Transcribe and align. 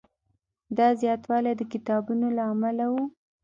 دا 0.77 0.87
زیاتوالی 1.01 1.53
د 1.57 1.61
کتابونو 1.71 2.27
له 2.37 2.43
امله 2.51 2.85
و. 2.93 2.95